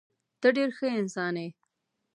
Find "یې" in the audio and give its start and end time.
1.43-1.47